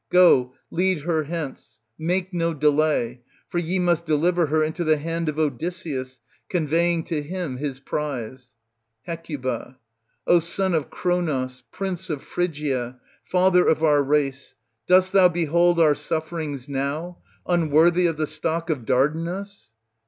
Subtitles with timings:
[0.09, 5.29] Go, lead her hence, make no delay, for ye must deliver her into the hand
[5.29, 8.55] of Odysseus, conveying to him his prize.
[9.03, 9.27] Hec.
[10.25, 14.55] O son of Cronos, prince of Phrygia, father of our race,
[14.87, 19.73] dost thou behold our sufferings now, unworthy of the stock of Dardanus?